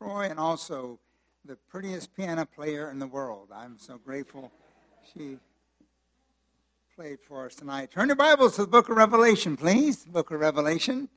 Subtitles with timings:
[0.00, 0.98] Troy and also
[1.44, 3.50] the prettiest piano player in the world.
[3.54, 4.50] I'm so grateful
[5.12, 5.36] she
[6.96, 7.90] played for us tonight.
[7.90, 10.04] Turn your Bibles to the book of Revelation, please.
[10.04, 11.10] The Book of Revelation.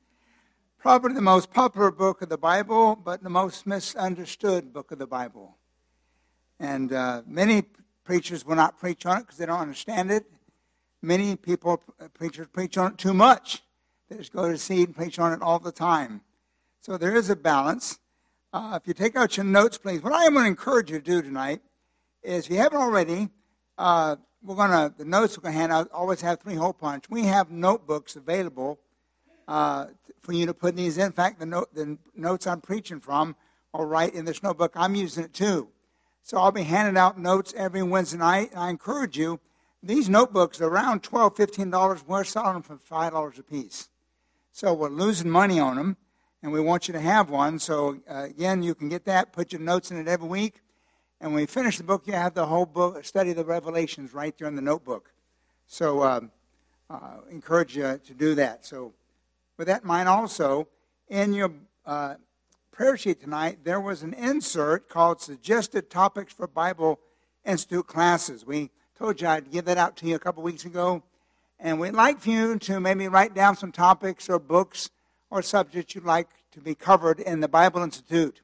[0.78, 5.06] Probably the most popular book of the Bible, but the most misunderstood book of the
[5.06, 5.56] Bible.
[6.60, 7.62] And uh, many
[8.04, 10.26] preachers will not preach on it because they don't understand it.
[11.00, 11.82] Many people,
[12.12, 13.62] preachers, preach on it too much.
[14.10, 16.20] They just go to seed and preach on it all the time.
[16.82, 17.98] So there is a balance.
[18.54, 21.00] Uh, if you take out your notes, please, what I am going to encourage you
[21.00, 21.60] to do tonight
[22.22, 23.28] is, if you haven't already,
[23.78, 24.14] uh,
[24.44, 27.06] we're going to, the notes we're going to hand out always have three hole punch.
[27.10, 28.78] We have notebooks available
[29.48, 29.86] uh,
[30.20, 31.06] for you to put these in.
[31.06, 33.34] In fact, the, note, the notes I'm preaching from
[33.74, 34.70] are right in this notebook.
[34.76, 35.70] I'm using it too.
[36.22, 38.52] So I'll be handing out notes every Wednesday night.
[38.52, 39.40] And I encourage you,
[39.82, 42.06] these notebooks are around $12, $15.
[42.06, 43.88] We're selling them for $5 a piece.
[44.52, 45.96] So we're losing money on them,
[46.44, 47.58] and we want you to have one.
[47.58, 50.60] So uh, again, you can get that, put your notes in it every week.
[51.18, 54.36] And when you finish the book, you have the whole book, study the Revelations right
[54.36, 55.10] there in the notebook.
[55.66, 56.20] So uh,
[56.90, 56.98] uh,
[57.30, 58.66] encourage you to do that.
[58.66, 58.92] So
[59.56, 60.68] with that in mind, also,
[61.08, 61.50] in your
[61.86, 62.16] uh,
[62.72, 67.00] prayer sheet tonight, there was an insert called Suggested Topics for Bible
[67.46, 68.44] Institute Classes.
[68.44, 71.02] We told you I'd give that out to you a couple weeks ago.
[71.58, 74.90] And we'd like for you to maybe write down some topics or books
[75.34, 78.40] or subjects you'd like to be covered in the Bible Institute.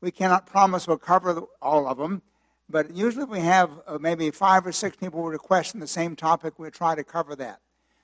[0.00, 2.20] We cannot promise we'll cover all of them,
[2.68, 6.58] but usually we have uh, maybe five or six people requesting the same topic.
[6.58, 7.60] We'll try to cover that.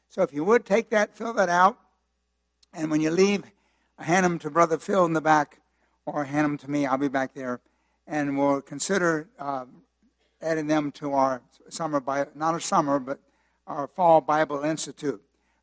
[0.09, 1.79] So if you would take that, fill that out,
[2.73, 3.43] and when you leave,
[3.99, 5.61] hand them to Brother Phil in the back
[6.07, 6.87] or hand them to me.
[6.87, 7.61] I'll be back there.
[8.07, 9.65] And we'll consider uh,
[10.41, 12.01] adding them to our summer,
[12.37, 13.19] not a summer, but
[13.67, 15.21] our Fall Bible Institute.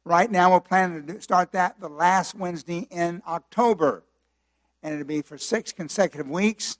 [0.07, 4.03] Right now, we're planning to start that the last Wednesday in October.
[4.83, 6.77] And it'll be for six consecutive weeks.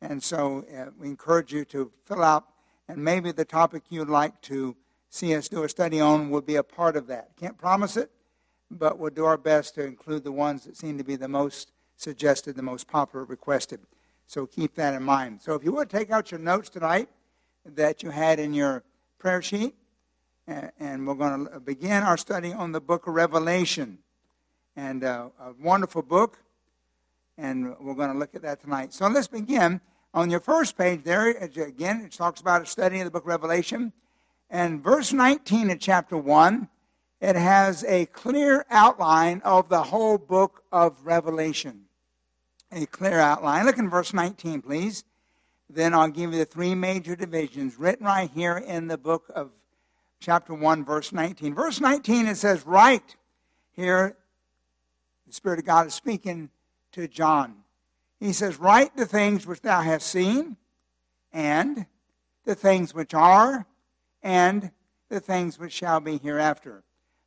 [0.00, 2.44] And so uh, we encourage you to fill out,
[2.88, 4.74] and maybe the topic you'd like to
[5.10, 7.36] see us do a study on will be a part of that.
[7.36, 8.10] Can't promise it,
[8.68, 11.70] but we'll do our best to include the ones that seem to be the most
[11.94, 13.78] suggested, the most popular, requested.
[14.26, 15.40] So keep that in mind.
[15.40, 17.08] So if you would take out your notes tonight
[17.64, 18.82] that you had in your
[19.18, 19.76] prayer sheet,
[20.46, 23.98] and we're going to begin our study on the book of Revelation.
[24.76, 26.38] And uh, a wonderful book,
[27.38, 28.92] and we're going to look at that tonight.
[28.92, 29.80] So let's begin.
[30.14, 33.28] On your first page there, again, it talks about a study of the book of
[33.28, 33.92] Revelation.
[34.50, 36.68] And verse 19 of chapter 1
[37.20, 41.84] it has a clear outline of the whole book of Revelation.
[42.70, 43.64] A clear outline.
[43.64, 45.04] Look in verse 19, please.
[45.70, 49.50] Then I'll give you the three major divisions written right here in the book of
[50.20, 51.54] chapter 1, verse 19.
[51.54, 53.16] Verse 19, it says, Write.
[53.72, 54.16] Here,
[55.26, 56.50] the Spirit of God is speaking
[56.92, 57.56] to John.
[58.18, 60.56] He says, Write the things which thou hast seen,
[61.32, 61.86] and
[62.44, 63.66] the things which are,
[64.22, 64.70] and
[65.08, 66.82] the things which shall be hereafter.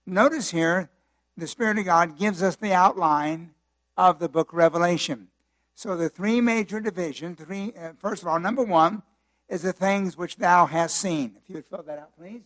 [0.05, 0.89] Notice here,
[1.37, 3.51] the Spirit of God gives us the outline
[3.95, 5.27] of the book of Revelation.
[5.75, 9.03] So the three major divisions, three, uh, first of all, number one
[9.47, 11.35] is the things which thou hast seen.
[11.41, 12.41] If you would fill that out, please.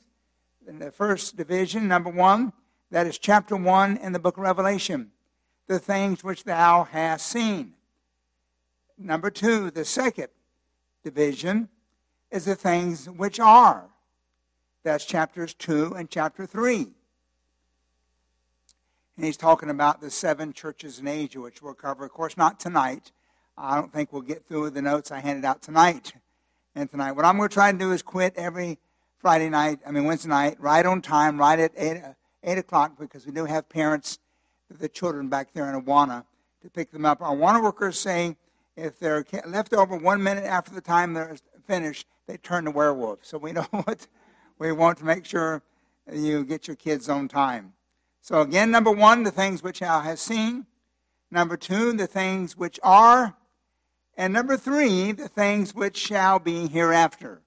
[0.66, 2.54] In the first division, number one,
[2.90, 5.12] that is chapter one in the book of Revelation.
[5.68, 7.74] The things which thou hast seen.
[8.98, 10.28] Number two, the second
[11.04, 11.70] division
[12.32, 13.90] is the things which are.
[14.84, 16.88] That's chapters two and chapter three.
[19.16, 22.06] And he's talking about the seven churches in Asia, which we'll cover.
[22.06, 23.12] Of course, not tonight.
[23.58, 26.14] I don't think we'll get through the notes I handed out tonight
[26.74, 27.12] and tonight.
[27.12, 28.80] What I'm going to try to do is quit every
[29.24, 32.02] Friday night, I mean Wednesday night, right on time, right at 8,
[32.44, 34.20] 8 o'clock, because we do have parents,
[34.70, 36.26] the children back there in Awana,
[36.62, 37.22] to pick them up.
[37.22, 38.36] Our Awana workers say
[38.76, 43.30] if they're left over one minute after the time they're finished, they turn to werewolves.
[43.30, 44.08] So we know what
[44.60, 45.62] we want to make sure
[46.12, 47.72] you get your kids on time.
[48.20, 50.66] So again, number one, the things which thou hast seen.
[51.32, 53.38] Number two, the things which are.
[54.18, 57.43] And number three, the things which shall be hereafter.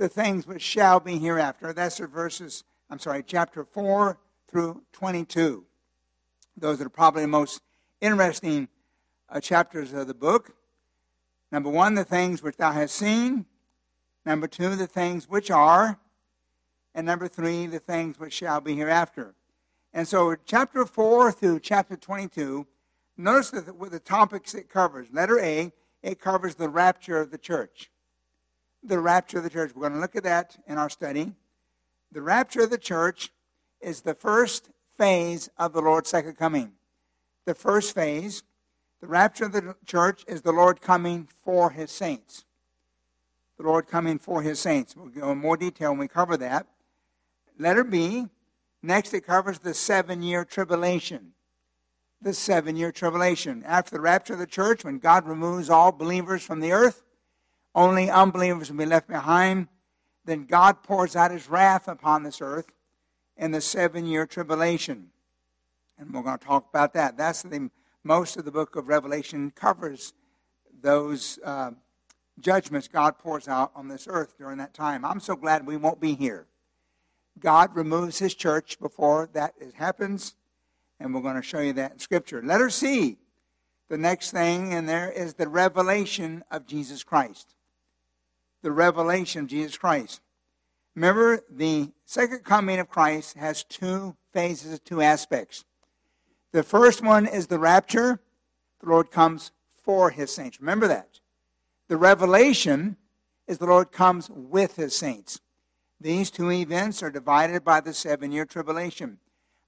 [0.00, 1.74] The things which shall be hereafter.
[1.74, 4.18] That's the verses, I'm sorry, chapter 4
[4.48, 5.66] through 22.
[6.56, 7.60] Those are probably the most
[8.00, 8.68] interesting
[9.28, 10.56] uh, chapters of the book.
[11.52, 13.44] Number one, the things which thou hast seen.
[14.24, 15.98] Number two, the things which are.
[16.94, 19.34] And number three, the things which shall be hereafter.
[19.92, 22.66] And so, chapter 4 through chapter 22,
[23.18, 25.08] notice with the topics it covers.
[25.12, 25.70] Letter A,
[26.02, 27.90] it covers the rapture of the church.
[28.82, 29.72] The rapture of the church.
[29.74, 31.32] We're going to look at that in our study.
[32.12, 33.30] The rapture of the church
[33.80, 36.72] is the first phase of the Lord's second coming.
[37.44, 38.42] The first phase,
[39.00, 42.44] The rapture of the church is the Lord coming for his saints.
[43.56, 44.94] The Lord coming for his saints.
[44.94, 46.66] We'll go in more detail when we cover that.
[47.58, 48.26] Letter B.
[48.82, 51.32] Next, it covers the seven year tribulation.
[52.22, 53.62] The seven year tribulation.
[53.66, 57.02] After the rapture of the church, when God removes all believers from the earth,
[57.74, 59.68] only unbelievers will be left behind.
[60.24, 62.66] Then God pours out his wrath upon this earth
[63.36, 65.10] in the seven year tribulation.
[65.98, 67.16] And we're going to talk about that.
[67.16, 67.70] That's the
[68.02, 70.14] most of the book of Revelation covers
[70.82, 71.72] those uh,
[72.40, 75.04] judgments God pours out on this earth during that time.
[75.04, 76.46] I'm so glad we won't be here.
[77.38, 80.34] God removes his church before that happens,
[80.98, 82.42] and we're going to show you that in Scripture.
[82.42, 83.18] Letter C.
[83.88, 87.54] The next thing in there is the revelation of Jesus Christ.
[88.62, 90.20] The revelation of Jesus Christ.
[90.94, 95.64] Remember, the second coming of Christ has two phases, two aspects.
[96.52, 98.20] The first one is the rapture.
[98.80, 99.52] The Lord comes
[99.84, 100.60] for his saints.
[100.60, 101.20] Remember that.
[101.88, 102.96] The revelation
[103.46, 105.40] is the Lord comes with his saints.
[106.00, 109.18] These two events are divided by the seven year tribulation.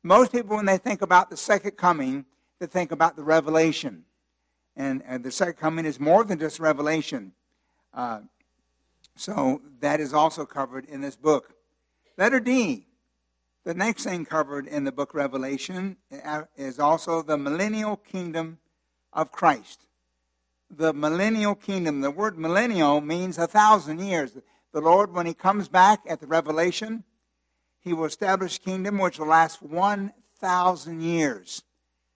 [0.03, 2.25] Most people, when they think about the second coming,
[2.59, 4.05] they think about the revelation.
[4.77, 7.33] And, and the second coming is more than just revelation.
[7.93, 8.21] Uh,
[9.23, 11.55] so that is also covered in this book.
[12.19, 12.87] Letter D.
[13.65, 18.59] The next thing covered in the book Revelation uh, is also the millennial kingdom
[19.13, 19.87] of Christ.
[20.69, 22.01] The millennial kingdom.
[22.01, 24.37] The word millennial means a thousand years.
[24.73, 27.05] The Lord, when He comes back at the Revelation,
[27.79, 31.63] He will establish a kingdom which will last 1,000 years.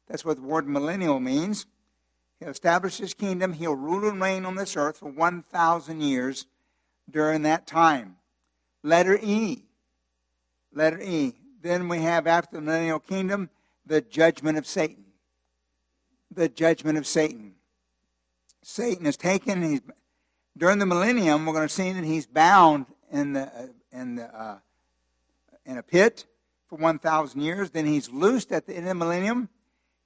[0.08, 1.66] That's what the word millennial means.
[2.40, 3.52] He'll establish His kingdom.
[3.52, 6.46] He'll rule and reign on this earth for 1,000 years
[7.10, 8.16] during that time.
[8.82, 9.64] Letter E.
[10.72, 11.34] Letter E.
[11.62, 13.50] Then we have, after the millennial kingdom,
[13.84, 15.04] the judgment of Satan.
[16.30, 17.54] The judgment of Satan.
[18.62, 19.62] Satan is taken.
[19.62, 19.80] He's,
[20.56, 24.24] during the millennium, we're going to see that he's bound in, the, uh, in, the,
[24.24, 24.58] uh,
[25.64, 26.24] in a pit
[26.68, 27.70] for 1,000 years.
[27.70, 29.48] Then he's loosed at the end of the millennium.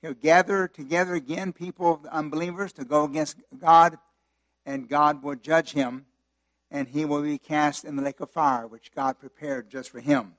[0.02, 3.98] He'll gather together again people, of unbelievers, to go against God,
[4.64, 6.06] and God will judge him,
[6.70, 10.00] and he will be cast in the lake of fire, which God prepared just for
[10.00, 10.34] him.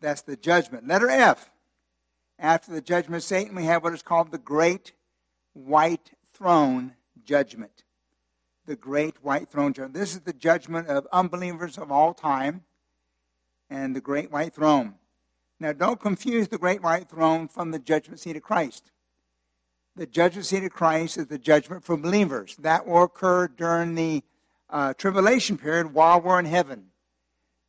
[0.00, 0.86] That's the judgment.
[0.86, 1.50] Letter F.
[2.38, 4.92] After the judgment of Satan, we have what is called the Great
[5.52, 7.84] White Throne Judgment.
[8.66, 9.94] The Great White Throne Judgment.
[9.94, 12.64] This is the judgment of unbelievers of all time
[13.70, 14.94] and the Great White Throne.
[15.60, 18.90] Now, don't confuse the Great White Throne from the judgment seat of Christ.
[19.94, 22.56] The judgment seat of Christ is the judgment for believers.
[22.56, 24.24] That will occur during the
[24.70, 26.86] uh, tribulation period while we're in heaven.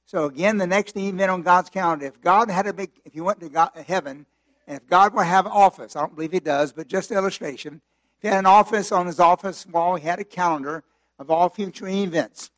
[0.05, 3.23] So again, the next event on God's calendar, if God had a big, if you
[3.23, 4.25] went to God, heaven,
[4.67, 7.81] and if God would have an office, I don't believe he does, but just illustration,
[8.17, 10.83] if he had an office on his office wall, he had a calendar
[11.17, 12.51] of all future events.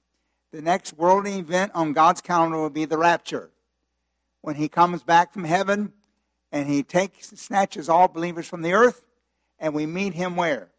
[0.52, 3.52] The next world event on God's calendar will be the rapture.
[4.42, 5.94] When he comes back from heaven
[6.52, 9.04] and he takes, snatches all believers from the earth,
[9.60, 10.70] and we meet him where?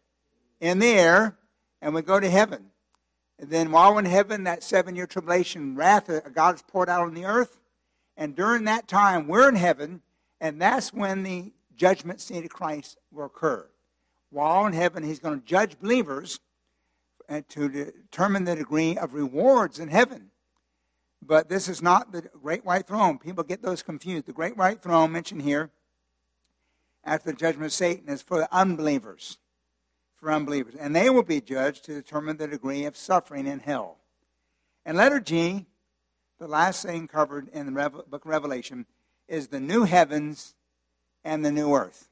[0.59, 1.37] In the air,
[1.81, 2.71] and we go to heaven.
[3.39, 7.01] And then while in heaven, that seven year tribulation wrath of God is poured out
[7.01, 7.59] on the earth.
[8.17, 10.01] And during that time, we're in heaven,
[10.41, 13.65] and that's when the judgment seat of Christ will occur.
[14.29, 16.41] While in heaven, he's going to judge believers
[17.29, 20.31] and to determine the degree of rewards in heaven.
[21.21, 23.19] But this is not the great white throne.
[23.19, 24.25] People get those confused.
[24.25, 25.69] The great white throne mentioned here
[27.05, 29.37] after the judgment of Satan is for the unbelievers
[30.19, 30.75] for unbelievers.
[30.75, 33.97] And they will be judged to determine the degree of suffering in hell.
[34.85, 35.65] And letter G,
[36.39, 38.85] the last thing covered in the book of Revelation,
[39.27, 40.55] is the new heavens
[41.23, 42.09] and the new earth.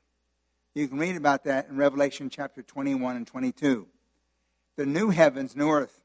[0.76, 3.88] You can read about that in Revelation chapter 21 and 22.
[4.76, 6.00] The new heavens, new earth.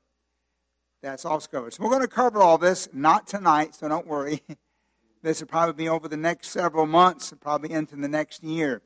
[1.03, 1.75] That's also covered.
[1.75, 4.41] So we're going to cover all this, not tonight, so don't worry.
[5.23, 8.81] this will probably be over the next several months, probably into the next year.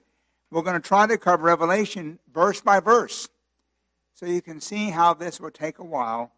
[0.50, 3.28] We're going to try to cover Revelation verse by verse.
[4.14, 6.32] So you can see how this will take a while.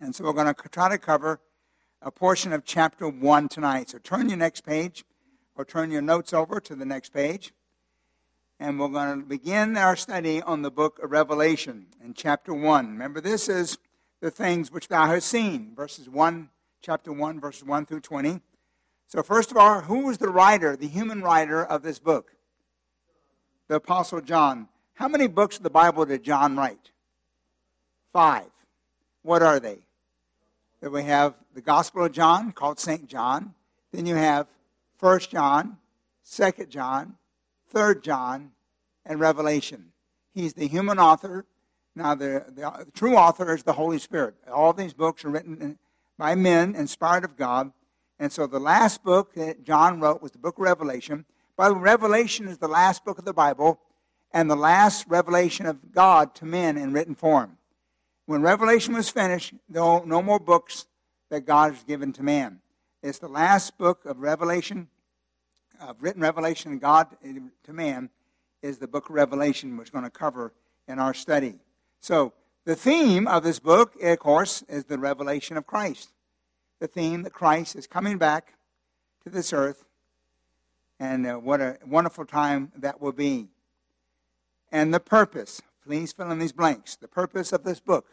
[0.00, 1.40] And so we're going to try to cover
[2.00, 3.90] a portion of chapter 1 tonight.
[3.90, 5.04] So turn your next page
[5.56, 7.52] or turn your notes over to the next page.
[8.60, 12.86] And we're going to begin our study on the book of Revelation in chapter 1.
[12.88, 13.78] Remember, this is
[14.20, 16.48] the things which thou hast seen, verses 1,
[16.82, 18.40] chapter 1, verses 1 through 20.
[19.06, 22.32] So, first of all, who was the writer, the human writer of this book?
[23.68, 24.68] The Apostle John.
[24.94, 26.90] How many books of the Bible did John write?
[28.12, 28.50] Five.
[29.22, 29.78] What are they?
[30.80, 33.06] Then we have the Gospel of John, called St.
[33.06, 33.54] John.
[33.92, 34.46] Then you have
[34.96, 35.76] First John,
[36.22, 37.16] Second John,
[37.68, 38.52] Third John,
[39.04, 39.92] and Revelation.
[40.34, 41.44] He's the human author.
[41.94, 44.34] Now, the, the, the true author is the Holy Spirit.
[44.52, 45.78] All these books are written
[46.16, 47.72] by men, inspired of God.
[48.18, 51.24] And so the last book that John wrote was the book of Revelation.
[51.58, 53.80] By the way, Revelation is the last book of the Bible
[54.32, 57.58] and the last revelation of God to men in written form.
[58.26, 60.86] When Revelation was finished, no, no more books
[61.30, 62.60] that God has given to man.
[63.02, 64.86] It's the last book of Revelation,
[65.80, 67.08] of written revelation of God
[67.64, 68.10] to man,
[68.62, 70.52] is the book of Revelation, which we're going to cover
[70.86, 71.58] in our study.
[72.00, 72.34] So,
[72.66, 76.12] the theme of this book, of course, is the revelation of Christ.
[76.80, 78.54] The theme that Christ is coming back
[79.24, 79.87] to this earth,
[81.00, 83.48] and uh, what a wonderful time that will be.
[84.70, 86.96] And the purpose, please fill in these blanks.
[86.96, 88.06] The purpose of this book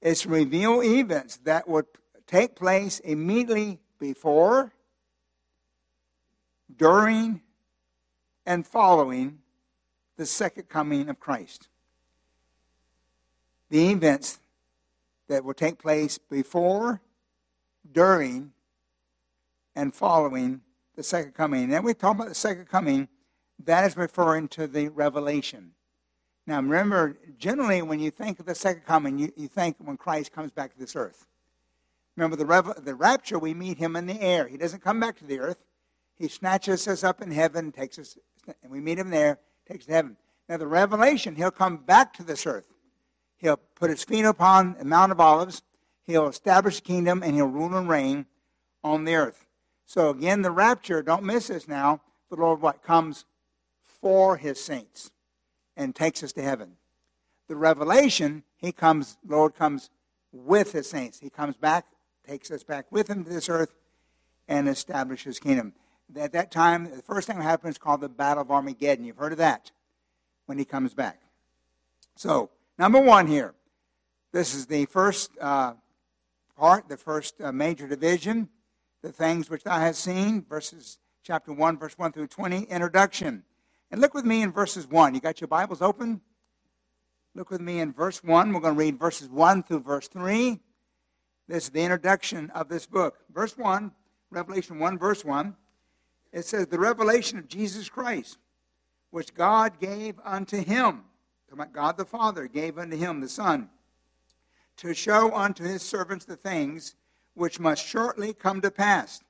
[0.00, 1.86] is to reveal events that would
[2.26, 4.72] take place immediately before,
[6.76, 7.40] during,
[8.44, 9.38] and following
[10.16, 11.68] the second coming of Christ.
[13.70, 14.40] The events
[15.28, 17.00] that will take place before,
[17.90, 18.52] during,
[19.74, 20.60] and following
[20.94, 21.64] the second coming.
[21.64, 23.08] And then we talk about the second coming
[23.64, 25.72] that is referring to the revelation.
[26.46, 30.32] Now, remember, generally, when you think of the second coming, you, you think when Christ
[30.32, 31.26] comes back to this earth.
[32.16, 34.48] Remember, the, rev- the rapture, we meet him in the air.
[34.48, 35.64] He doesn't come back to the earth.
[36.18, 38.18] He snatches us up in heaven, takes us,
[38.62, 40.16] and we meet him there, takes us to heaven.
[40.48, 42.66] Now, the revelation, he'll come back to this earth.
[43.38, 45.62] He'll put his feet upon the Mount of Olives.
[46.04, 48.26] He'll establish a kingdom, and he'll rule and reign
[48.84, 49.41] on the earth.
[49.92, 52.00] So, again, the rapture, don't miss this now.
[52.30, 53.26] The Lord what comes
[54.00, 55.10] for his saints
[55.76, 56.78] and takes us to heaven.
[57.46, 59.90] The revelation, he comes, Lord comes
[60.32, 61.20] with his saints.
[61.20, 61.84] He comes back,
[62.26, 63.74] takes us back with him to this earth,
[64.48, 65.74] and establishes kingdom.
[66.16, 69.04] At that time, the first thing that happens is called the Battle of Armageddon.
[69.04, 69.72] You've heard of that
[70.46, 71.20] when he comes back.
[72.16, 73.52] So, number one here.
[74.32, 75.74] This is the first uh,
[76.56, 78.48] part, the first uh, major division,
[79.02, 83.42] the things which thou hast seen, verses chapter 1, verse 1 through 20, introduction.
[83.90, 85.14] And look with me in verses 1.
[85.14, 86.20] You got your Bibles open?
[87.34, 88.52] Look with me in verse 1.
[88.52, 90.60] We're going to read verses 1 through verse 3.
[91.48, 93.18] This is the introduction of this book.
[93.32, 93.90] Verse 1,
[94.30, 95.56] Revelation 1, verse 1.
[96.32, 98.38] It says, The revelation of Jesus Christ,
[99.10, 101.02] which God gave unto him.
[101.72, 103.68] God the Father gave unto him, the Son,
[104.78, 106.94] to show unto his servants the things
[107.34, 109.20] which must shortly come to pass.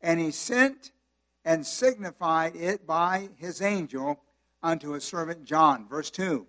[0.00, 0.92] And he sent
[1.44, 4.20] and signified it by his angel
[4.62, 5.88] unto his servant John.
[5.88, 6.46] Verse 2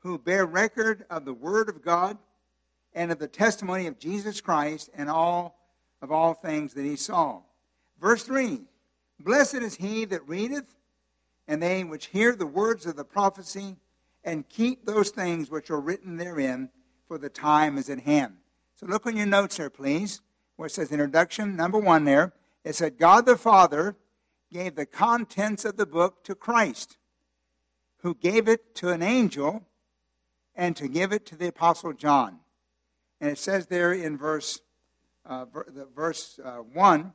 [0.00, 2.18] Who bear record of the word of God
[2.94, 5.58] and of the testimony of Jesus Christ and all
[6.00, 7.40] of all things that he saw.
[8.00, 8.60] Verse 3
[9.20, 10.76] Blessed is he that readeth,
[11.48, 13.76] and they which hear the words of the prophecy,
[14.24, 16.70] and keep those things which are written therein,
[17.06, 18.34] for the time is at hand.
[18.78, 20.20] So look on your notes there, please,
[20.54, 22.32] where it says introduction, number one there.
[22.62, 23.96] It said, God the Father
[24.52, 26.96] gave the contents of the book to Christ,
[28.02, 29.66] who gave it to an angel
[30.54, 32.38] and to give it to the Apostle John.
[33.20, 34.60] And it says there in verse,
[35.26, 35.46] uh,
[35.92, 37.12] verse uh, 1,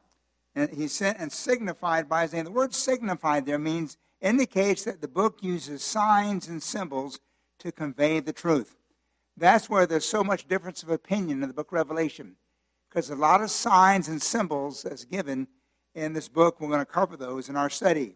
[0.55, 2.43] and he sent and signified by his name.
[2.43, 7.22] The word signified there means indicates that the book uses signs and symbols
[7.60, 8.75] to convey the truth.
[9.35, 12.35] That's where there's so much difference of opinion in the book of Revelation,
[12.89, 15.47] because a lot of signs and symbols that's given
[15.95, 16.59] in this book.
[16.59, 18.15] We're going to cover those in our study.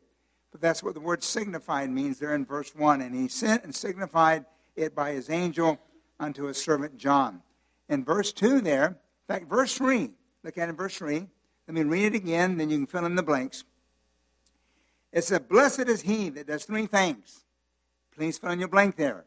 [0.52, 3.02] But that's what the word signified means there in verse 1.
[3.02, 4.46] And he sent and signified
[4.76, 5.80] it by his angel
[6.20, 7.42] unto his servant John.
[7.90, 10.12] In verse 2 there, in fact, verse 3,
[10.44, 11.28] look at it in verse 3.
[11.68, 13.66] Let me read it again, then you can fill in the blanks.
[15.12, 17.44] It said, Blessed is he that does three things.
[18.16, 19.26] Please fill in your blank there.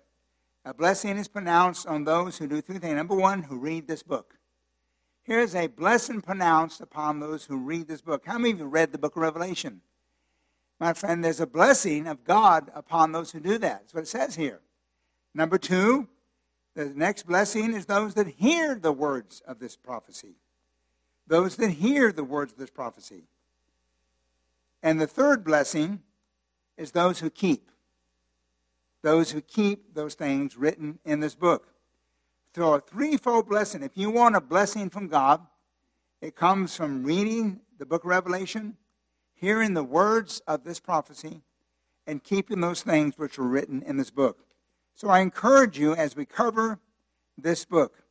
[0.64, 2.94] A blessing is pronounced on those who do three things.
[2.94, 4.34] Number one, who read this book.
[5.22, 8.24] Here's a blessing pronounced upon those who read this book.
[8.26, 9.80] How many of you read the book of Revelation?
[10.78, 13.80] My friend, there's a blessing of God upon those who do that.
[13.80, 14.60] That's what it says here.
[15.34, 16.08] Number two,
[16.74, 20.36] the next blessing is those that hear the words of this prophecy.
[21.26, 23.24] Those that hear the words of this prophecy.
[24.82, 26.00] And the third blessing
[26.76, 27.70] is those who keep.
[29.02, 31.68] Those who keep those things written in this book.
[32.54, 33.82] So a threefold blessing.
[33.82, 35.40] If you want a blessing from God,
[36.20, 38.76] it comes from reading the book of Revelation,
[39.34, 41.42] hearing the words of this prophecy,
[42.06, 44.44] and keeping those things which are written in this book.
[44.94, 46.80] So I encourage you as we cover
[47.38, 48.02] this book,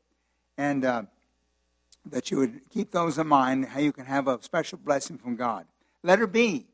[0.58, 1.04] and uh,
[2.06, 5.36] that you would keep those in mind, how you can have a special blessing from
[5.36, 5.66] God.
[6.02, 6.66] Letter B.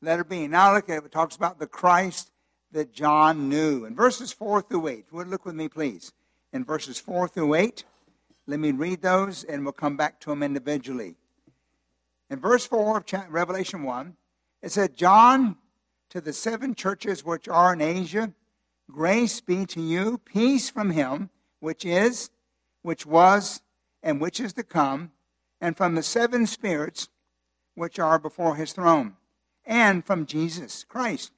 [0.00, 0.48] Letter B.
[0.48, 1.04] Now look at it.
[1.04, 2.31] It talks about the Christ
[2.72, 3.84] that John knew.
[3.84, 6.12] In verses 4 through 8, would look with me, please.
[6.52, 7.84] In verses 4 through 8,
[8.46, 11.14] let me read those and we'll come back to them individually.
[12.30, 14.16] In verse 4 of Revelation 1,
[14.62, 15.56] it said, John,
[16.10, 18.32] to the seven churches which are in Asia,
[18.90, 22.30] grace be to you, peace from him, which is,
[22.82, 23.60] which was,
[24.02, 25.12] and which is to come,
[25.60, 27.08] and from the seven spirits
[27.74, 29.14] which are before his throne,
[29.64, 31.32] and from Jesus Christ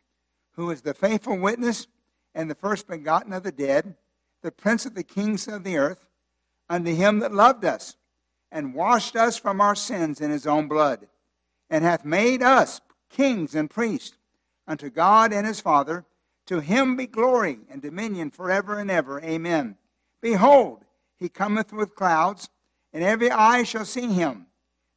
[0.57, 1.87] who is the faithful witness
[2.35, 3.95] and the first begotten of the dead,
[4.43, 6.07] the prince of the kings of the earth,
[6.69, 7.97] unto him that loved us,
[8.51, 11.07] and washed us from our sins in his own blood,
[11.69, 12.81] and hath made us
[13.11, 14.17] kings and priests
[14.67, 16.05] unto God and his Father.
[16.47, 19.21] To him be glory and dominion forever and ever.
[19.23, 19.77] Amen.
[20.21, 20.85] Behold,
[21.17, 22.51] he cometh with clouds,
[22.93, 24.47] and every eye shall see him.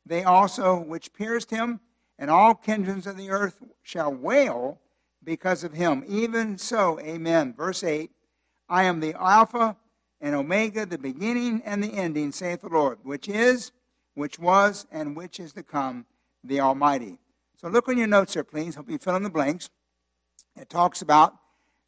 [0.06, 1.80] They also which pierced him,
[2.20, 4.80] and all kindreds of the earth shall wail
[5.28, 6.06] because of him.
[6.08, 7.54] Even so, amen.
[7.54, 8.10] Verse 8
[8.70, 9.76] I am the Alpha
[10.22, 13.74] and Omega, the beginning and the ending, saith the Lord, which is,
[14.16, 16.06] which was, and which is to come,
[16.46, 17.20] the Almighty.
[17.58, 18.76] So look on your notes there, please.
[18.76, 19.70] Hope you fill in the blanks.
[20.56, 21.36] It talks about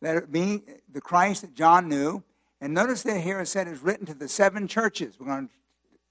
[0.02, 2.24] let it be the Christ that John knew.
[2.62, 5.16] And notice that here it said it's written to the seven churches.
[5.18, 5.54] We're going to,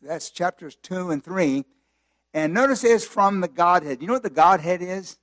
[0.00, 1.64] that's chapters 2 and 3.
[2.32, 4.00] And notice it's from the Godhead.
[4.00, 5.18] You know what the Godhead is?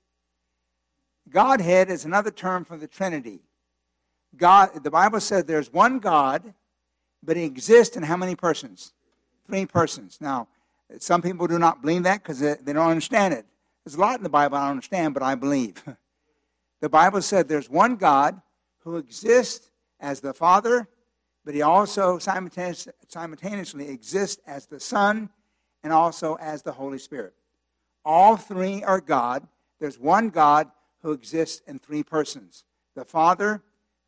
[1.29, 3.41] Godhead is another term for the Trinity.
[4.37, 6.53] God, the Bible says there's one God,
[7.23, 8.93] but he exists in how many persons?
[9.47, 10.17] Three persons.
[10.19, 10.47] Now,
[10.99, 13.45] some people do not believe that because they, don't understand it.
[13.83, 15.83] There's a lot in the Bible I don't understand, but I believe.
[16.81, 18.39] The Bible said there's one God
[18.79, 20.87] who exists as the Father,
[21.43, 25.29] but he also simultaneously exists as the Son
[25.83, 27.33] and also as the Holy Spirit.
[28.03, 29.47] All three are God.
[29.79, 30.69] There's one God
[31.05, 33.61] who exists in three persons the Father,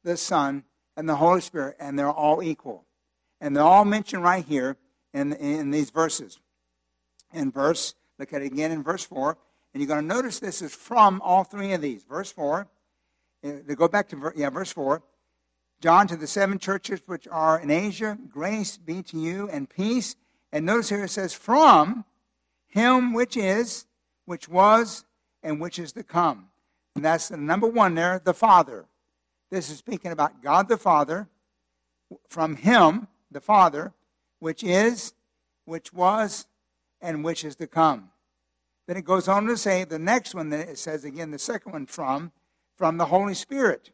[0.04, 0.64] the Son,
[0.96, 2.86] and the Holy Spirit, and they're all equal.
[3.40, 4.78] And they're all mentioned right here
[5.14, 6.40] in, in these verses.
[7.34, 9.38] In verse, look at it again in verse 4,
[9.74, 12.04] and you're going to notice this is from all three of these.
[12.04, 12.68] Verse 4,
[13.44, 15.04] uh, to go back to yeah, verse 4.
[15.80, 20.16] John to the seven churches which are in Asia, grace be to you and peace.
[20.52, 22.06] And notice here it says, from
[22.66, 23.86] him which is,
[24.26, 25.06] which was,
[25.44, 26.50] and which is to come.
[26.98, 28.88] And that's the number one there, the Father.
[29.52, 31.28] This is speaking about God the Father,
[32.28, 33.94] from Him, the Father,
[34.40, 35.14] which is,
[35.66, 36.48] which was,
[37.00, 38.10] and which is to come.
[38.88, 41.72] Then it goes on to say the next one that it says again, the second
[41.72, 42.32] one from,
[42.76, 43.92] from the Holy Spirit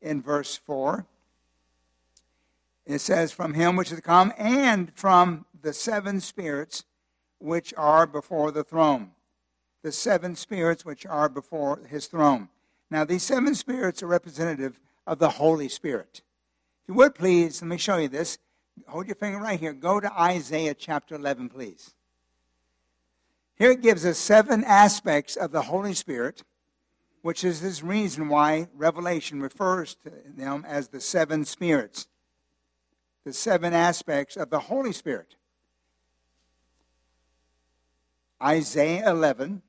[0.00, 1.04] in verse 4.
[2.86, 6.84] It says, from him which is to come, and from the seven spirits
[7.38, 9.10] which are before the throne
[9.84, 12.48] the seven spirits which are before his throne.
[12.90, 16.22] Now, these seven spirits are representative of the Holy Spirit.
[16.82, 18.38] If you would please, let me show you this.
[18.88, 19.74] Hold your finger right here.
[19.74, 21.94] Go to Isaiah chapter 11, please.
[23.56, 26.44] Here it gives us seven aspects of the Holy Spirit,
[27.20, 32.06] which is this reason why Revelation refers to them as the seven spirits.
[33.26, 35.36] The seven aspects of the Holy Spirit.
[38.42, 39.62] Isaiah 11,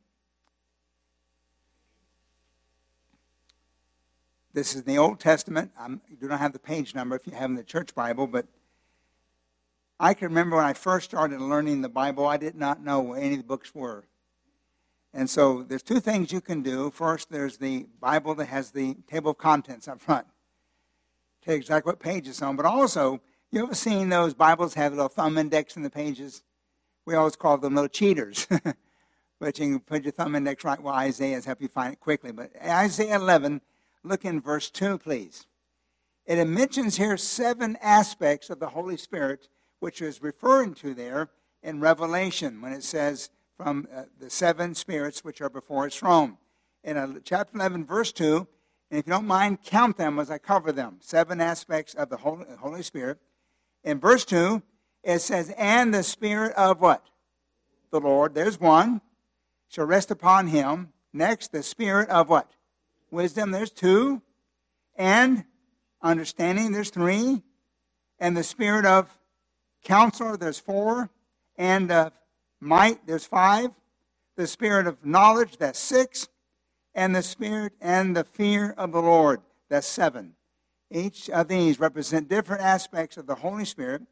[4.55, 5.71] This is in the Old Testament.
[5.77, 8.45] I do not have the page number if you have in the church Bible, but
[9.99, 13.19] I can remember when I first started learning the Bible, I did not know what
[13.19, 14.05] any of the books were.
[15.13, 16.89] And so there's two things you can do.
[16.89, 20.25] First, there's the Bible that has the table of contents up front.
[21.43, 22.55] Tell you exactly what page it's on.
[22.55, 23.19] But also,
[23.51, 26.43] you ever seen those Bibles have a little thumb index in the pages?
[27.05, 28.47] We always call them little cheaters.
[29.39, 31.99] but you can put your thumb index right where Isaiah is, help you find it
[31.99, 32.31] quickly.
[32.31, 33.59] But Isaiah 11
[34.05, 35.47] Look in verse 2, please.
[36.27, 41.29] It mentions here seven aspects of the Holy Spirit, which is referring to there
[41.63, 46.37] in Revelation when it says from uh, the seven spirits which are before his throne.
[46.83, 48.47] In uh, chapter 11, verse 2,
[48.91, 50.97] and if you don't mind, count them as I cover them.
[50.99, 53.17] Seven aspects of the Holy, Holy Spirit.
[53.83, 54.61] In verse 2,
[55.03, 57.03] it says, And the Spirit of what?
[57.91, 58.35] The Lord.
[58.35, 59.01] There's one.
[59.67, 60.89] Shall rest upon him.
[61.11, 62.51] Next, the Spirit of what?
[63.11, 64.21] Wisdom, there's two.
[64.95, 65.43] And
[66.01, 67.41] understanding, there's three.
[68.19, 69.09] And the spirit of
[69.83, 71.09] counselor, there's four.
[71.57, 72.13] And of
[72.59, 73.71] might, there's five.
[74.37, 76.27] The spirit of knowledge, that's six.
[76.93, 80.35] And the spirit and the fear of the Lord, that's seven.
[80.91, 84.03] Each of these represent different aspects of the Holy Spirit.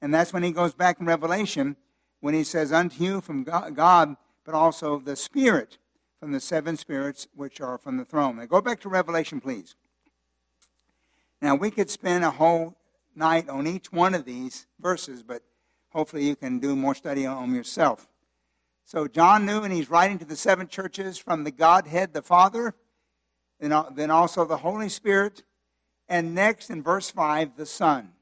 [0.00, 1.76] And that's when he goes back in Revelation
[2.20, 5.78] when he says, Unto you from God, but also the Spirit
[6.22, 8.36] from the seven spirits which are from the throne.
[8.36, 9.74] Now go back to Revelation, please.
[11.40, 12.76] Now, we could spend a whole
[13.16, 15.42] night on each one of these verses, but
[15.88, 18.06] hopefully you can do more study on them yourself.
[18.84, 22.76] So, John knew, and he's writing to the seven churches from the Godhead, the Father,
[23.58, 25.42] and then also the Holy Spirit,
[26.08, 28.12] and next in verse 5, the Son.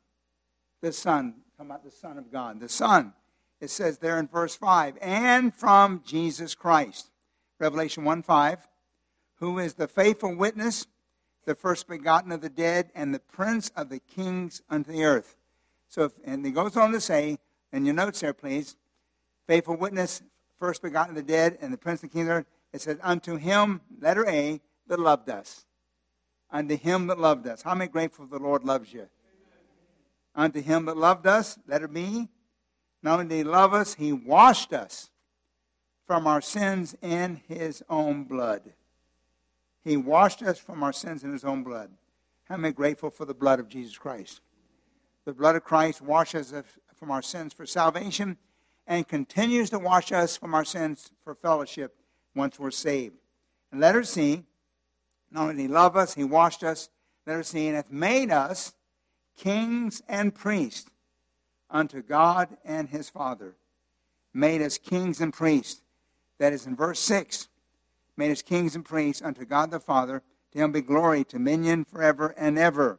[0.81, 1.35] The Son.
[1.59, 2.61] Come about the Son of God.
[2.61, 3.13] The Son.
[3.61, 7.10] It says there in verse 5, and from Jesus Christ.
[7.61, 8.69] Revelation 1 5,
[9.37, 10.87] who is the faithful witness
[11.45, 15.37] the first begotten of the dead, and the prince of the kings unto the earth.
[15.89, 17.39] So, if, and he goes on to say,
[17.73, 18.77] in your notes there, please,
[19.47, 20.23] faithful witness,
[20.59, 22.47] first begotten of the dead, and the prince of the kings of the earth.
[22.73, 25.65] It says, unto him, letter A, that loved us.
[26.53, 27.63] Unto him that loved us.
[27.63, 29.09] How many grateful the Lord loves you?
[30.35, 32.29] Unto him that loved us, letter B,
[33.03, 35.11] not only did he love us, he washed us
[36.11, 38.73] from our sins in his own blood.
[39.85, 41.89] He washed us from our sins in his own blood.
[42.49, 44.41] How many grateful for the blood of Jesus Christ?
[45.25, 46.65] The blood of Christ washes us
[46.97, 48.39] from our sins for salvation
[48.89, 51.95] and continues to wash us from our sins for fellowship
[52.35, 53.21] once we're saved.
[53.71, 54.43] And let her see,
[55.31, 56.89] not only did he love us, he washed us,
[57.25, 58.75] let her see, and hath made us
[59.37, 60.91] kings and priests
[61.71, 63.55] unto God and his Father.
[64.35, 65.83] Made us kings and priests.
[66.41, 67.49] That is in verse 6
[68.17, 70.23] made us kings and priests unto God the Father.
[70.53, 72.99] To him be glory, dominion forever and ever.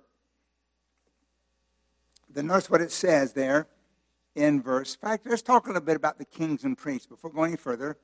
[2.30, 3.68] Then notice what it says there
[4.36, 4.94] in verse.
[4.94, 7.58] In fact, let's talk a little bit about the kings and priests before going any
[7.58, 7.98] further.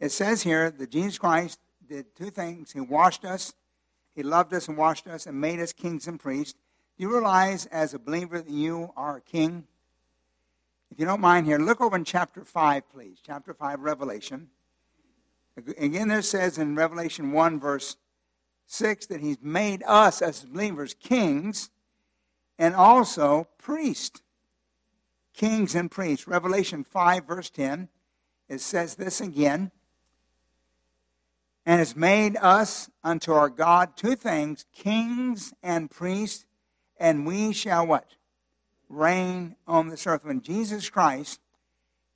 [0.00, 2.72] It says here that Jesus Christ did two things.
[2.72, 3.52] He washed us,
[4.16, 6.58] He loved us and washed us, and made us kings and priests.
[6.96, 9.66] Do you realize as a believer that you are a king?
[10.90, 13.18] If you don't mind here, look over in chapter 5, please.
[13.22, 14.48] Chapter 5, Revelation.
[15.56, 17.96] Again, there says in Revelation 1, verse
[18.66, 21.70] 6, that he's made us as believers kings
[22.58, 24.20] and also priests.
[25.32, 26.26] Kings and priests.
[26.26, 27.88] Revelation 5, verse 10,
[28.48, 29.70] it says this again.
[31.66, 36.44] And has made us unto our God two things, kings and priests,
[36.98, 38.06] and we shall what?
[38.88, 40.24] Reign on this earth.
[40.24, 41.40] When Jesus Christ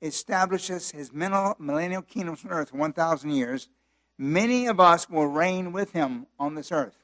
[0.01, 3.69] establishes his millennial kingdom on earth for 1,000 years,
[4.17, 7.03] many of us will reign with him on this earth.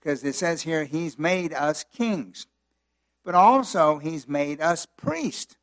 [0.00, 2.46] Because it says here, he's made us kings.
[3.24, 5.56] But also, he's made us priests.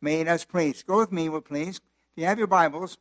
[0.00, 0.82] Made us priests.
[0.82, 1.76] Go with me, please.
[1.76, 2.98] If you have your Bibles,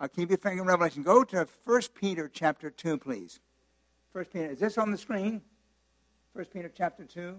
[0.00, 1.02] I'll keep your finger in Revelation.
[1.02, 3.40] Go to 1 Peter chapter 2, please.
[4.12, 4.50] 1 Peter.
[4.50, 5.42] Is this on the screen?
[6.32, 7.20] 1 Peter chapter 2.
[7.20, 7.36] In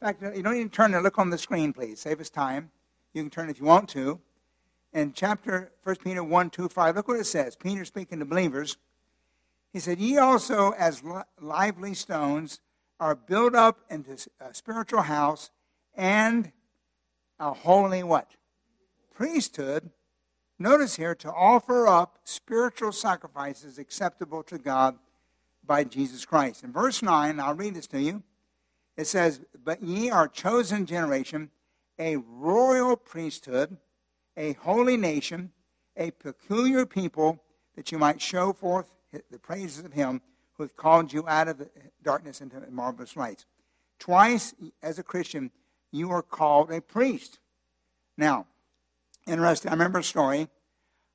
[0.00, 2.00] fact, you don't even turn to look on the screen, please.
[2.00, 2.70] Save us time.
[3.12, 4.20] You can turn if you want to.
[4.92, 7.56] In chapter 1 Peter 1, 2, 5, look what it says.
[7.56, 8.76] Peter speaking to believers.
[9.72, 11.02] He said, Ye also, as
[11.40, 12.60] lively stones,
[12.98, 15.50] are built up into a spiritual house
[15.94, 16.52] and
[17.38, 18.32] a holy what?
[19.14, 19.90] Priesthood.
[20.58, 24.98] Notice here, to offer up spiritual sacrifices acceptable to God
[25.64, 26.64] by Jesus Christ.
[26.64, 28.22] In verse 9, I'll read this to you.
[28.96, 31.50] It says, But ye are chosen generation,
[32.00, 33.76] a royal priesthood,
[34.36, 35.52] a holy nation,
[35.96, 37.38] a peculiar people,
[37.76, 38.90] that you might show forth
[39.30, 40.22] the praises of him
[40.54, 41.68] who hath called you out of the
[42.02, 43.44] darkness into marvelous light.
[43.98, 45.50] Twice, as a Christian,
[45.92, 47.38] you are called a priest.
[48.16, 48.46] Now,
[49.26, 50.48] interesting, I remember a story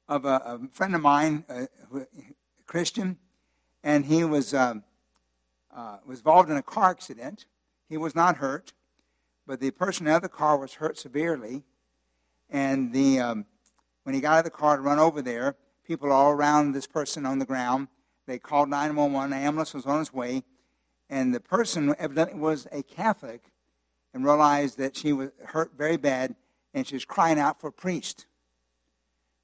[0.08, 1.64] of a, a friend of mine, a,
[1.96, 2.06] a,
[2.68, 3.18] Christian,
[3.84, 4.76] and he was, uh,
[5.76, 7.46] uh, was involved in a car accident.
[7.90, 8.74] He was not hurt
[9.48, 11.64] but the person in the other car was hurt severely.
[12.50, 13.46] And the, um,
[14.04, 15.56] when he got out of the car to run over there,
[15.86, 17.88] people all around this person on the ground.
[18.28, 19.34] They called 911.
[19.34, 20.44] An ambulance was on its way.
[21.10, 23.52] And the person evidently was a Catholic
[24.14, 26.36] and realized that she was hurt very bad
[26.74, 28.26] and she was crying out for a priest.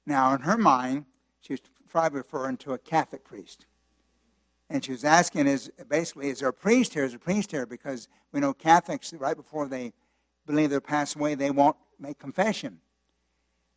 [0.04, 1.06] Now, in her mind,
[1.40, 3.66] she was probably referring to a Catholic priest.
[4.72, 7.04] And she was asking, is basically, is there a priest here?
[7.04, 7.66] Is there a priest here?
[7.66, 9.92] Because we know Catholics, right before they
[10.46, 12.78] believe they're passed away, they won't make confession.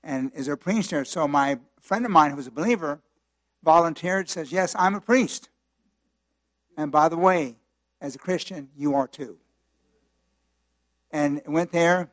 [0.05, 1.03] And is there a priest here?
[1.03, 3.01] So my friend of mine who was a believer
[3.62, 5.49] volunteered, says, Yes, I'm a priest.
[6.77, 7.58] And by the way,
[7.99, 9.38] as a Christian, you are too.
[11.12, 12.10] And went there,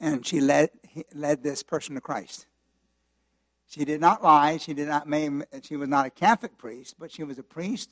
[0.00, 0.70] and she led,
[1.14, 2.46] led this person to Christ.
[3.66, 4.56] She did not lie.
[4.58, 5.06] She did not
[5.62, 7.90] she was not a Catholic priest, but she was a priest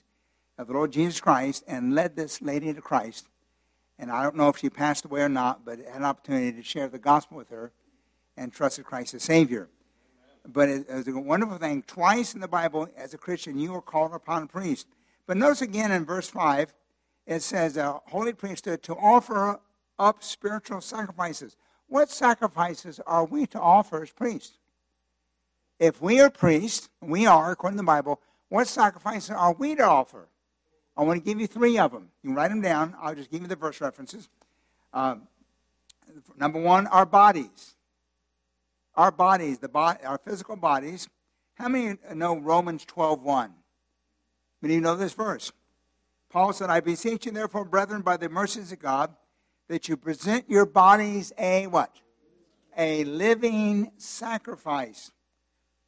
[0.58, 3.26] of the Lord Jesus Christ and led this lady to Christ.
[3.98, 6.62] And I don't know if she passed away or not, but had an opportunity to
[6.62, 7.72] share the gospel with her
[8.36, 9.68] and trusted Christ as Savior.
[10.46, 11.82] But it, was a wonderful thing.
[11.82, 14.88] Twice in the Bible, as a Christian, you are called upon a priest.
[15.26, 16.72] But notice again in verse 5,
[17.26, 19.60] it says a holy priesthood to offer
[19.98, 21.56] up spiritual sacrifices.
[21.86, 24.58] What sacrifices are we to offer as priests?
[25.78, 29.82] If we are priests, we are, according to the Bible, what sacrifices are we to
[29.82, 30.28] offer?
[30.96, 32.10] I want to give you three of them.
[32.22, 32.94] You can write them down.
[33.00, 34.28] I'll just give you the verse references.
[34.92, 35.16] Uh,
[36.36, 37.74] number one, our bodies.
[38.94, 41.08] Our bodies, the bo- our physical bodies.
[41.54, 43.54] How many know Romans 12 1?
[44.60, 45.50] Many of you know this verse.
[46.30, 49.14] Paul said, I beseech you, therefore, brethren, by the mercies of God,
[49.68, 52.00] that you present your bodies a what?
[52.76, 55.10] A living sacrifice,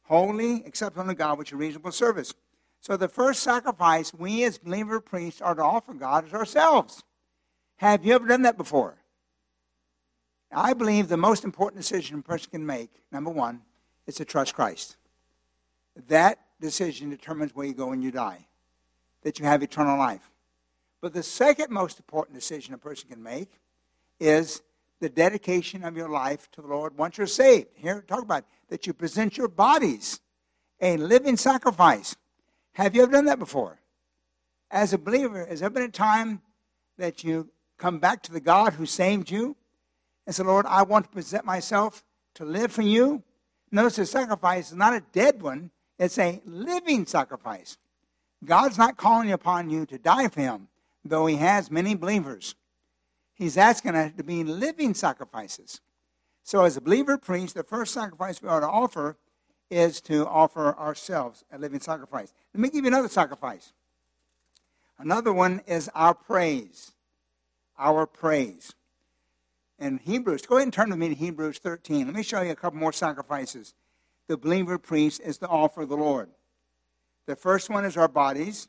[0.05, 2.33] holy, acceptable to God, which is reasonable service.
[2.79, 7.03] So the first sacrifice we as believer priests are to offer God is ourselves.
[7.77, 8.95] Have you ever done that before?
[10.51, 13.61] I believe the most important decision a person can make, number one,
[14.07, 14.97] is to trust Christ.
[16.07, 18.45] That decision determines where you go when you die,
[19.23, 20.29] that you have eternal life.
[21.01, 23.49] But the second most important decision a person can make
[24.19, 24.61] is
[24.99, 27.67] the dedication of your life to the Lord once you're saved.
[27.75, 30.19] Here, talk about that you present your bodies
[30.81, 32.15] a living sacrifice.
[32.73, 33.79] Have you ever done that before?
[34.69, 36.41] As a believer, has there been a time
[36.97, 39.55] that you come back to the God who saved you
[40.25, 42.03] and say, Lord, I want to present myself
[42.35, 43.23] to live for you?
[43.71, 47.77] Notice the sacrifice is not a dead one, it's a living sacrifice.
[48.43, 50.67] God's not calling upon you to die for him,
[51.03, 52.55] though he has many believers.
[53.35, 55.81] He's asking us to be living sacrifices.
[56.43, 59.17] So, as a believer priest, the first sacrifice we ought to offer
[59.69, 62.33] is to offer ourselves a living sacrifice.
[62.53, 63.73] Let me give you another sacrifice.
[64.97, 66.93] Another one is our praise.
[67.77, 68.73] Our praise.
[69.79, 72.05] In Hebrews, go ahead and turn with me to Hebrews 13.
[72.05, 73.73] Let me show you a couple more sacrifices
[74.27, 76.29] the believer priest is to offer the Lord.
[77.27, 78.67] The first one is our bodies.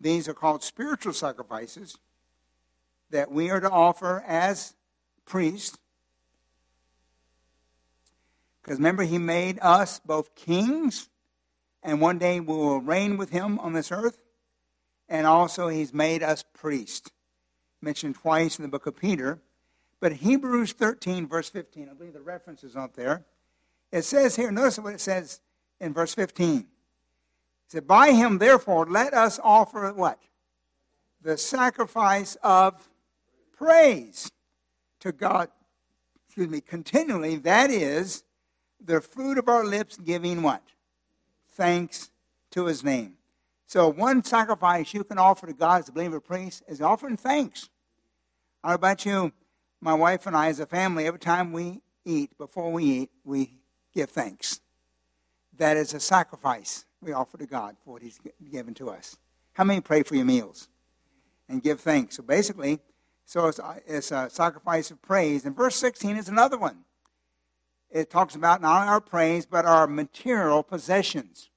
[0.00, 1.98] These are called spiritual sacrifices
[3.10, 4.74] that we are to offer as
[5.26, 5.78] priests
[8.62, 11.08] because remember, he made us both kings,
[11.82, 14.18] and one day we will reign with him on this earth.
[15.08, 17.10] And also, he's made us priests.
[17.80, 19.40] Mentioned twice in the book of Peter.
[19.98, 23.24] But Hebrews 13, verse 15, I believe the reference is up there.
[23.90, 25.40] It says here, notice what it says
[25.80, 26.58] in verse 15.
[26.58, 26.66] It
[27.66, 30.20] said, By him, therefore, let us offer what?
[31.22, 32.88] The sacrifice of
[33.60, 34.32] praise
[35.00, 35.48] to God,
[36.26, 37.36] excuse me, continually.
[37.36, 38.24] That is
[38.82, 40.62] the fruit of our lips giving what?
[41.50, 42.10] Thanks
[42.52, 43.14] to his name.
[43.66, 47.68] So one sacrifice you can offer to God as a believer priest is offering thanks.
[48.64, 49.30] Know about you,
[49.80, 53.58] my wife and I as a family, every time we eat, before we eat, we
[53.94, 54.60] give thanks.
[55.58, 58.18] That is a sacrifice we offer to God for what he's
[58.50, 59.18] given to us.
[59.52, 60.68] How many pray for your meals
[61.48, 62.16] and give thanks?
[62.16, 62.80] So basically,
[63.30, 65.44] so it's, it's a sacrifice of praise.
[65.44, 66.84] And verse 16 is another one
[67.92, 71.48] it talks about not our praise, but our material possessions.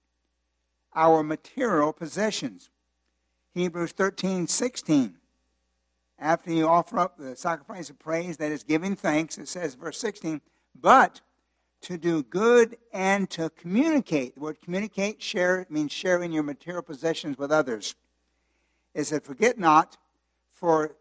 [0.93, 2.69] Our material possessions.
[3.55, 5.15] Hebrews 13, 16.
[6.19, 9.97] After you offer up the sacrifice of praise, that is giving thanks, it says, verse
[9.97, 10.41] 16,
[10.79, 11.21] but
[11.81, 14.35] to do good and to communicate.
[14.35, 17.95] The word communicate, share, means sharing your material possessions with others.
[18.93, 19.97] It said, forget not,
[20.51, 20.95] for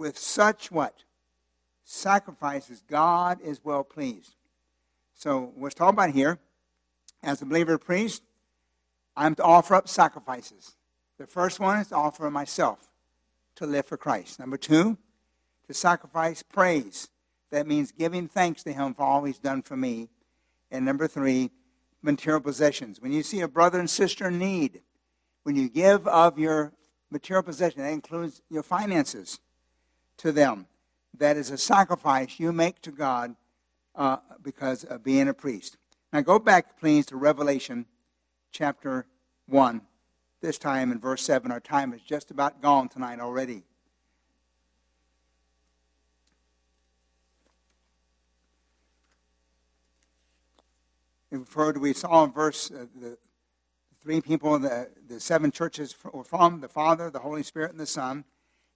[0.00, 1.04] with such what?
[1.84, 4.34] Sacrifices, God is well pleased.
[5.14, 6.38] So, what's talking about here,
[7.22, 8.22] as a believer priest,
[9.14, 10.74] I'm to offer up sacrifices.
[11.18, 12.88] The first one is to offer myself
[13.56, 14.40] to live for Christ.
[14.40, 14.96] Number two,
[15.66, 17.10] to sacrifice praise.
[17.50, 20.08] That means giving thanks to Him for all He's done for me.
[20.70, 21.50] And number three,
[22.00, 23.02] material possessions.
[23.02, 24.80] When you see a brother and sister in need,
[25.42, 26.72] when you give of your
[27.10, 29.40] material possession, that includes your finances
[30.20, 30.66] to them.
[31.18, 33.34] That is a sacrifice you make to God
[33.94, 35.76] uh, because of being a priest.
[36.12, 37.86] Now go back, please, to Revelation
[38.52, 39.06] chapter
[39.46, 39.80] 1.
[40.40, 41.50] This time in verse 7.
[41.50, 43.64] Our time is just about gone tonight already.
[51.30, 53.16] We've heard, we saw in verse, uh, the
[54.02, 57.86] three people, the, the seven churches were from the Father, the Holy Spirit, and the
[57.86, 58.24] Son.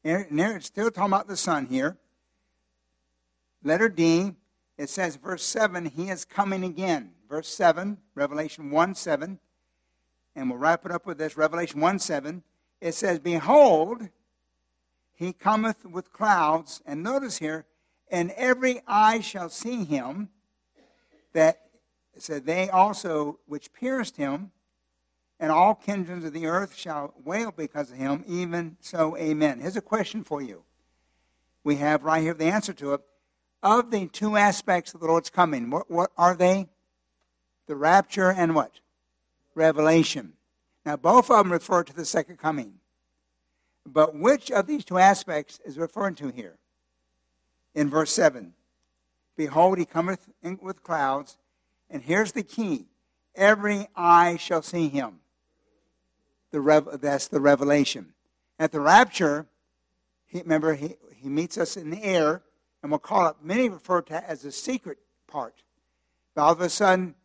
[0.05, 1.97] Still talking about the Son here.
[3.63, 4.35] Letter D,
[4.77, 7.13] it says, verse 7, he is coming again.
[7.29, 9.39] Verse 7, Revelation 1 7.
[10.37, 12.43] And we'll wrap it up with this Revelation 1 7.
[12.83, 14.11] It says, Behold,
[15.15, 16.83] he cometh with clouds.
[16.85, 17.65] And notice here,
[18.11, 20.29] and every eye shall see him,
[21.33, 21.63] that
[22.19, 24.51] said, They also which pierced him,
[25.45, 28.25] and all kindreds of the earth shall wail because of him.
[28.27, 29.61] Even so, amen.
[29.61, 30.63] Here's a question for you.
[31.65, 33.03] We have right here the answer to it.
[33.63, 36.71] Of the two aspects of the Lord's coming, what, what are they?
[37.67, 38.81] The rapture and what?
[39.55, 40.33] Revelation.
[40.87, 42.77] Now, both of them refer to the second coming.
[43.85, 46.57] But which of these two aspects is referred to here?
[47.75, 48.55] In verse 7
[49.37, 51.37] Behold, he cometh in with clouds,
[51.91, 52.87] and here's the key
[53.35, 55.21] every eye shall see him.
[56.55, 58.15] The rev- that's the revelation.
[58.61, 59.49] At the rapture,
[60.25, 62.43] he, remember, he, he meets us in the air,
[62.81, 65.65] and we'll call it, many refer to it as the secret part.
[66.33, 67.17] But all of a sudden,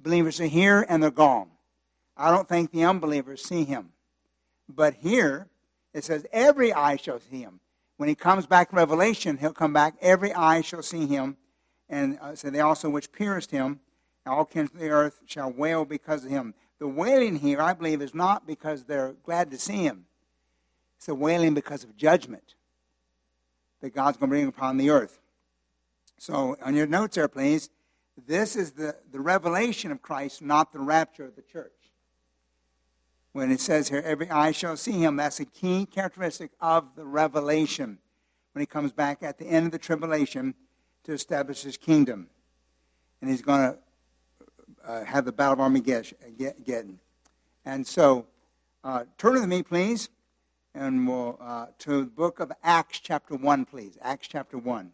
[0.00, 1.48] believers are here and they're gone.
[2.16, 3.88] I don't think the unbelievers see him.
[4.68, 5.48] But here,
[5.92, 7.58] it says, every eye shall see him.
[7.96, 11.38] When he comes back Revelation, he'll come back, every eye shall see him.
[11.88, 13.80] And uh, so they also which pierced him,
[14.24, 16.54] all kings of the earth shall wail because of him.
[16.78, 20.04] The wailing here, I believe, is not because they're glad to see him.
[20.96, 22.54] It's the wailing because of judgment
[23.80, 25.18] that God's going to bring upon the earth.
[26.18, 27.70] So, on your notes there, please,
[28.26, 31.72] this is the, the revelation of Christ, not the rapture of the church.
[33.32, 37.04] When it says here, every eye shall see him, that's a key characteristic of the
[37.04, 37.98] revelation
[38.52, 40.54] when he comes back at the end of the tribulation
[41.04, 42.28] to establish his kingdom.
[43.20, 43.78] And he's going to
[44.86, 47.00] uh, have the Battle of Armageddon.
[47.64, 48.26] And so,
[48.84, 50.08] uh, turn with me, please,
[50.74, 53.98] and we'll uh, to the book of Acts, chapter 1, please.
[54.00, 54.92] Acts, chapter 1.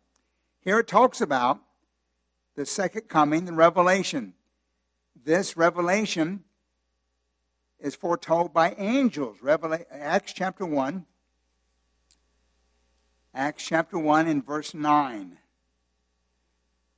[0.60, 1.60] Here it talks about
[2.54, 4.34] the second coming, the revelation.
[5.24, 6.44] This revelation
[7.80, 9.38] is foretold by angels.
[9.42, 11.04] Revela- Acts chapter 1.
[13.34, 15.38] Acts chapter 1 and verse 9.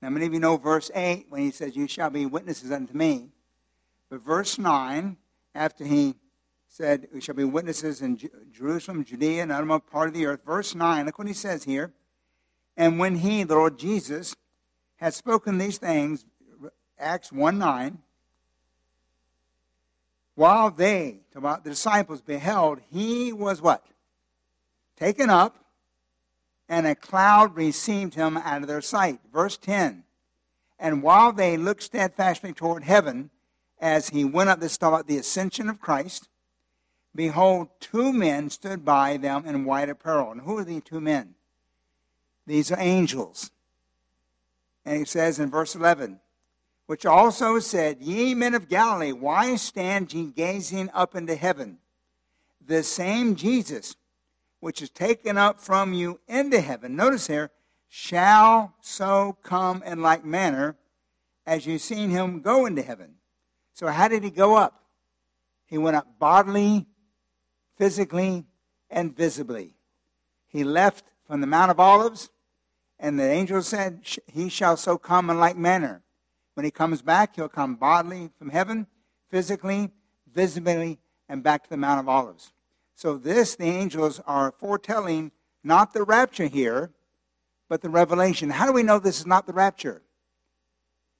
[0.04, 2.92] Now, many of you know verse 8 when he says, You shall be witnesses unto
[2.92, 3.30] me.
[4.10, 5.16] But verse 9,
[5.54, 6.16] after he
[6.68, 8.20] said, We shall be witnesses in
[8.52, 10.44] Jerusalem, Judea, and other part of the earth.
[10.44, 11.94] Verse 9, look what he says here.
[12.76, 14.36] And when he, the Lord Jesus,
[14.96, 16.26] had spoken these things,
[16.98, 17.96] Acts 1 9,
[20.34, 23.86] while they, the disciples, beheld, he was what?
[24.98, 25.63] Taken up,
[26.68, 29.20] and a cloud received him out of their sight.
[29.32, 30.04] Verse 10.
[30.78, 33.30] And while they looked steadfastly toward heaven,
[33.80, 36.28] as he went up, this about the ascension of Christ,
[37.14, 40.32] behold, two men stood by them in white apparel.
[40.32, 41.34] And who are these two men?
[42.46, 43.50] These are angels.
[44.84, 46.20] And he says in verse 11,
[46.86, 51.78] which also said, Ye men of Galilee, why stand ye gazing up into heaven?
[52.66, 53.96] The same Jesus
[54.64, 57.50] which is taken up from you into heaven, notice here,
[57.86, 60.74] shall so come in like manner
[61.44, 63.16] as you've seen him go into heaven.
[63.74, 64.86] So, how did he go up?
[65.66, 66.86] He went up bodily,
[67.76, 68.46] physically,
[68.88, 69.76] and visibly.
[70.46, 72.30] He left from the Mount of Olives,
[72.98, 74.00] and the angel said,
[74.32, 76.00] He shall so come in like manner.
[76.54, 78.86] When he comes back, he'll come bodily from heaven,
[79.30, 79.90] physically,
[80.32, 82.54] visibly, and back to the Mount of Olives.
[82.94, 86.90] So, this, the angels are foretelling not the rapture here,
[87.68, 88.50] but the revelation.
[88.50, 90.02] How do we know this is not the rapture?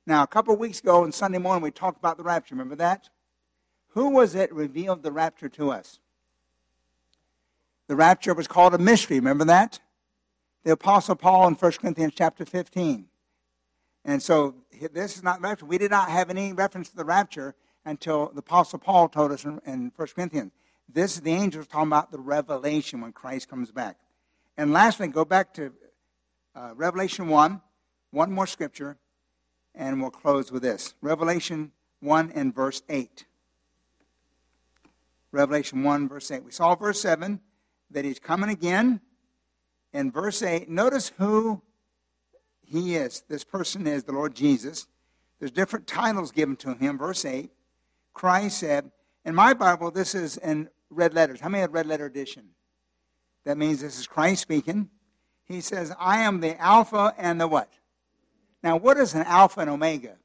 [0.07, 2.55] Now, a couple of weeks ago on Sunday morning, we talked about the rapture.
[2.55, 3.09] Remember that?
[3.89, 5.99] Who was it revealed the rapture to us?
[7.87, 9.19] The rapture was called a mystery.
[9.19, 9.81] Remember that?
[10.65, 13.07] The Apostle Paul in 1 Corinthians chapter 15.
[14.05, 14.55] And so
[14.93, 15.67] this is not rapture.
[15.67, 19.45] We did not have any reference to the rapture until the Apostle Paul told us
[19.45, 20.53] in, in 1 Corinthians.
[20.93, 23.97] This is the angels talking about the revelation when Christ comes back.
[24.57, 25.73] And lastly, go back to
[26.55, 27.61] uh, Revelation 1,
[28.11, 28.97] one more scripture,
[29.75, 30.95] and we'll close with this.
[31.01, 33.25] Revelation 1 and verse 8.
[35.33, 36.45] Revelation 1, verse 8.
[36.45, 37.41] We saw verse 7
[37.91, 39.01] that he's coming again.
[39.93, 41.63] In verse 8, notice who
[42.63, 43.25] he is.
[43.29, 44.87] This person is the Lord Jesus.
[45.39, 46.99] There's different titles given to him.
[46.99, 47.51] Verse 8,
[48.13, 48.93] Christ said,
[49.25, 51.41] in my Bible, this is in red letters.
[51.41, 52.51] How many have red letter edition?
[53.45, 54.89] That means this is Christ speaking.
[55.45, 57.71] He says, I am the Alpha and the what?
[58.63, 60.17] Now, what is an Alpha and Omega?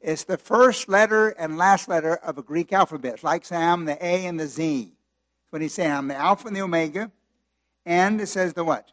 [0.00, 3.14] It's the first letter and last letter of a Greek alphabet.
[3.14, 4.94] It's like Sam, the A and the Z.
[5.50, 5.90] What he's saying.
[5.90, 7.10] I'm the Alpha and the Omega.
[7.84, 8.92] And it says the what?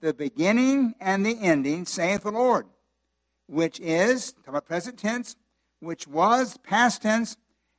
[0.00, 2.66] The beginning and the ending, saith the Lord,
[3.46, 5.36] which is, talk about present tense,
[5.80, 7.36] which was past tense,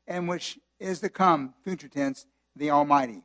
[0.07, 2.25] and which is to come, future tense,
[2.55, 3.21] the Almighty.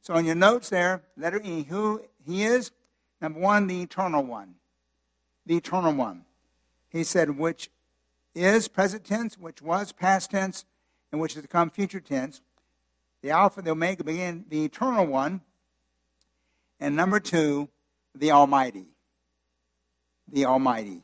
[0.00, 2.70] So in your notes there, letter E, who he is?
[3.20, 4.54] Number one, the eternal one.
[5.46, 6.24] The eternal one.
[6.88, 7.70] He said, which
[8.34, 10.64] is present tense, which was past tense,
[11.10, 12.40] and which is to come future tense.
[13.22, 15.40] The Alpha, the Omega, begin the eternal one.
[16.78, 17.68] And number two,
[18.14, 18.86] the Almighty.
[20.30, 21.02] The Almighty.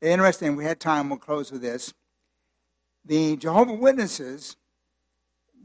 [0.00, 1.94] Interesting, we had time, we'll close with this.
[3.04, 4.56] The Jehovah Witnesses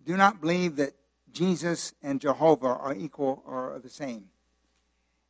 [0.06, 0.94] do not believe that
[1.32, 4.26] Jesus and Jehovah are equal or the same.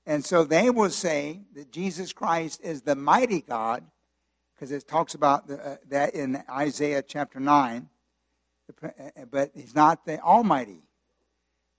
[0.06, 3.84] And so they will say that Jesus Christ is the mighty God,
[4.56, 7.90] because it talks about the, uh, that in Isaiah chapter 9,
[8.84, 8.90] uh,
[9.30, 10.82] but he's not the Almighty.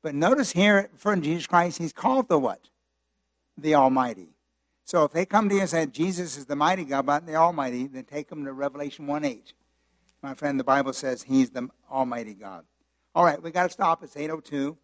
[0.03, 2.69] But notice here, for Jesus Christ, he's called the what?
[3.57, 4.29] The Almighty.
[4.85, 7.35] So if they come to you and say Jesus is the mighty God, but the
[7.35, 9.53] Almighty, then take them to Revelation 1 8.
[10.23, 12.65] My friend, the Bible says he's the Almighty God.
[13.15, 14.03] All right, we got to stop.
[14.03, 14.77] It's 8.02.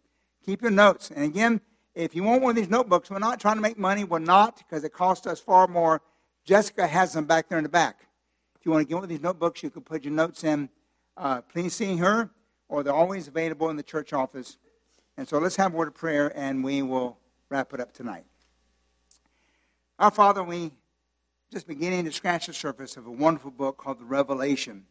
[0.45, 1.11] Keep your notes.
[1.11, 1.61] And again,
[1.93, 4.03] if you want one of these notebooks, we're not trying to make money.
[4.03, 6.01] We're not because it costs us far more.
[6.45, 8.07] Jessica has them back there in the back.
[8.59, 10.69] If you want to get one of these notebooks, you can put your notes in.
[11.17, 12.29] Uh, please see her,
[12.67, 14.57] or they're always available in the church office.
[15.17, 17.17] And so let's have a word of prayer, and we will
[17.49, 18.25] wrap it up tonight.
[19.97, 20.71] Our Father, we
[21.51, 24.85] just beginning to scratch the surface of a wonderful book called the Revelation.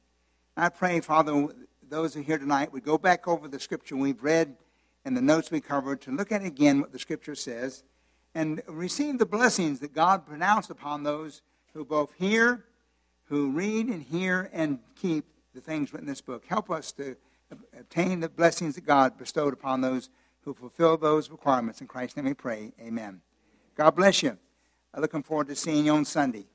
[0.56, 1.48] I pray, Father,
[1.88, 4.56] those who are here tonight would go back over the scripture we've read
[5.04, 7.82] and the notes we covered to look at again what the scripture says
[8.36, 11.42] and receive the blessings that God pronounced upon those
[11.72, 12.66] who both hear,
[13.24, 15.24] who read and hear and keep
[15.54, 16.44] the things written in this book.
[16.46, 17.16] Help us to
[17.76, 20.08] obtain the blessings that God bestowed upon those
[20.42, 21.80] who fulfill those requirements.
[21.80, 22.72] In Christ's name we pray.
[22.80, 23.22] Amen.
[23.74, 24.38] God bless you.
[24.92, 26.46] I'm looking forward to seeing you on Sunday.